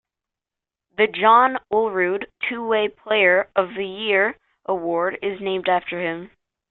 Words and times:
The 0.97 1.05
John 1.05 1.59
Olerud 1.71 2.25
Two-Way 2.49 2.87
Player 2.87 3.47
of 3.55 3.75
the 3.75 3.85
Year 3.85 4.35
Award 4.65 5.19
is 5.21 5.39
named 5.39 5.69
after 5.69 6.01
him. 6.01 6.31